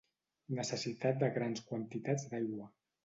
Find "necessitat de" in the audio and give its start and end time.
0.59-1.29